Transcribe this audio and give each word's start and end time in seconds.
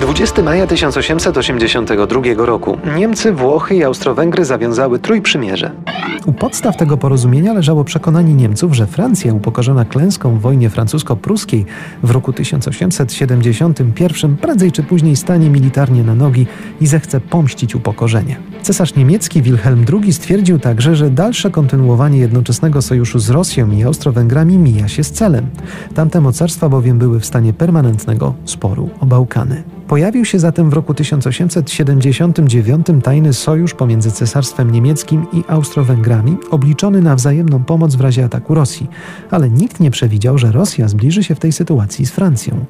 20 0.00 0.42
maja 0.42 0.66
1882 0.66 2.20
roku 2.36 2.78
Niemcy, 2.96 3.32
Włochy 3.32 3.74
i 3.74 3.84
Austro-Węgry 3.84 4.44
zawiązały 4.44 4.98
trójprzymierze. 4.98 5.70
U 6.26 6.32
podstaw 6.32 6.76
tego 6.76 6.96
porozumienia 6.96 7.52
leżało 7.52 7.84
przekonanie 7.84 8.34
Niemców, 8.34 8.74
że 8.74 8.86
Francja, 8.86 9.34
upokorzona 9.34 9.84
klęską 9.84 10.38
w 10.38 10.40
wojnie 10.40 10.70
francusko-pruskiej 10.70 11.64
w 12.02 12.10
roku 12.10 12.32
1871, 12.32 14.36
prędzej 14.36 14.72
czy 14.72 14.82
później 14.82 15.16
stanie 15.16 15.50
militarnie 15.50 16.02
na 16.02 16.14
nogi 16.14 16.46
i 16.80 16.86
zechce 16.86 17.20
pomścić 17.20 17.74
upokorzenie. 17.74 18.36
Cesarz 18.62 18.94
niemiecki 18.94 19.42
Wilhelm 19.42 19.84
II 20.02 20.12
stwierdził 20.12 20.58
także, 20.58 20.96
że 20.96 21.10
dalsze 21.10 21.50
kontynuowanie 21.50 22.18
jednoczesnego 22.18 22.82
sojuszu 22.82 23.18
z 23.18 23.30
Rosją 23.30 23.70
i 23.70 23.84
Austro-Węgrami 23.84 24.58
mija 24.58 24.88
się 24.88 25.04
z 25.04 25.10
celem. 25.10 25.46
Tamte 25.94 26.20
mocarstwa 26.20 26.68
bowiem 26.68 26.98
były 26.98 27.20
w 27.20 27.26
stanie 27.26 27.52
permanentnego 27.52 28.34
sporu 28.44 28.90
o 29.00 29.06
Bałkany. 29.06 29.62
Pojawił 29.88 30.24
się 30.24 30.38
zatem 30.38 30.70
w 30.70 30.72
roku 30.72 30.94
1879 30.94 32.86
tajny 33.02 33.32
sojusz 33.32 33.74
pomiędzy 33.74 34.10
Cesarstwem 34.10 34.70
Niemieckim 34.70 35.26
i 35.32 35.44
Austro-Węgrami, 35.48 36.36
obliczony 36.50 37.02
na 37.02 37.16
wzajemną 37.16 37.64
pomoc 37.64 37.94
w 37.94 38.00
razie 38.00 38.24
ataku 38.24 38.54
Rosji. 38.54 38.86
Ale 39.30 39.50
nikt 39.50 39.80
nie 39.80 39.90
przewidział, 39.90 40.38
że 40.38 40.52
Rosja 40.52 40.88
zbliży 40.88 41.24
się 41.24 41.34
w 41.34 41.38
tej 41.38 41.52
sytuacji 41.52 42.06
z 42.06 42.10
Francją. 42.10 42.64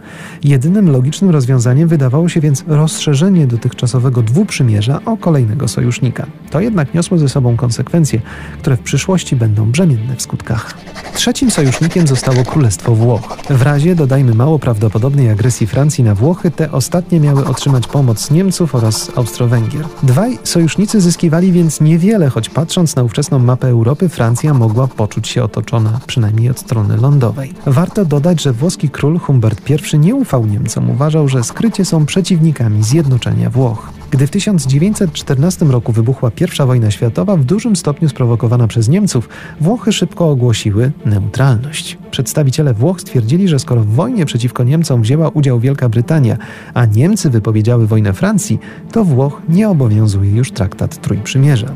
Jedynym 0.44 0.90
logicznym 0.90 1.30
rozwiązaniem 1.30 1.88
wydawało 1.88 2.28
się 2.28 2.40
więc 2.40 2.64
rozszerzenie 2.66 3.46
dotychczasowego 3.46 4.22
dwuprzymierza 4.22 5.00
o 5.04 5.16
kolejnego 5.16 5.68
sojusznika. 5.68 6.26
To 6.50 6.60
jednak 6.60 6.94
niosło 6.94 7.18
ze 7.18 7.28
sobą 7.28 7.56
konsekwencje, 7.56 8.20
które 8.58 8.76
w 8.76 8.80
przyszłości 8.80 9.36
będą 9.36 9.70
brzemienne 9.70 10.16
w 10.16 10.22
skutkach. 10.22 10.74
Trzecim 11.18 11.50
sojusznikiem 11.50 12.06
zostało 12.06 12.44
Królestwo 12.44 12.94
Włoch. 12.94 13.36
W 13.50 13.62
razie, 13.62 13.94
dodajmy 13.94 14.34
mało 14.34 14.58
prawdopodobnej 14.58 15.30
agresji 15.30 15.66
Francji 15.66 16.04
na 16.04 16.14
Włochy, 16.14 16.50
te 16.50 16.72
ostatnie 16.72 17.20
miały 17.20 17.46
otrzymać 17.46 17.86
pomoc 17.86 18.30
Niemców 18.30 18.74
oraz 18.74 19.10
Austro-Węgier. 19.16 19.84
Dwaj 20.02 20.38
sojusznicy 20.44 21.00
zyskiwali 21.00 21.52
więc 21.52 21.80
niewiele, 21.80 22.28
choć 22.28 22.48
patrząc 22.48 22.96
na 22.96 23.02
ówczesną 23.02 23.38
mapę 23.38 23.68
Europy, 23.68 24.08
Francja 24.08 24.54
mogła 24.54 24.88
poczuć 24.88 25.28
się 25.28 25.44
otoczona, 25.44 26.00
przynajmniej 26.06 26.50
od 26.50 26.58
strony 26.58 26.96
lądowej. 26.96 27.54
Warto 27.66 28.04
dodać, 28.04 28.42
że 28.42 28.52
włoski 28.52 28.90
król 28.90 29.18
Humbert 29.18 29.70
I 29.94 29.98
nie 29.98 30.14
ufał 30.14 30.46
Niemcom, 30.46 30.90
uważał, 30.90 31.28
że 31.28 31.44
skrycie 31.44 31.84
są 31.84 32.06
przeciwnikami 32.06 32.82
zjednoczenia 32.82 33.50
Włoch. 33.50 33.97
Gdy 34.10 34.26
w 34.26 34.30
1914 34.30 35.64
roku 35.64 35.92
wybuchła 35.92 36.30
I 36.40 36.66
wojna 36.66 36.90
światowa, 36.90 37.36
w 37.36 37.44
dużym 37.44 37.76
stopniu 37.76 38.08
sprowokowana 38.08 38.68
przez 38.68 38.88
Niemców, 38.88 39.28
Włochy 39.60 39.92
szybko 39.92 40.30
ogłosiły 40.30 40.92
neutralność. 41.04 41.98
Przedstawiciele 42.10 42.74
Włoch 42.74 43.00
stwierdzili, 43.00 43.48
że 43.48 43.58
skoro 43.58 43.80
w 43.80 43.86
wojnie 43.86 44.26
przeciwko 44.26 44.64
Niemcom 44.64 45.02
wzięła 45.02 45.28
udział 45.28 45.60
Wielka 45.60 45.88
Brytania, 45.88 46.36
a 46.74 46.84
Niemcy 46.84 47.30
wypowiedziały 47.30 47.86
wojnę 47.86 48.12
Francji, 48.12 48.58
to 48.92 49.04
Włoch 49.04 49.42
nie 49.48 49.68
obowiązuje 49.68 50.30
już 50.30 50.52
traktat 50.52 51.00
Trójprzymierza. 51.00 51.68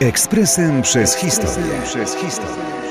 Ekspresem 0.00 0.82
przez 0.82 1.14
historię. 1.14 1.72
Przez 1.84 2.14
historię. 2.14 2.81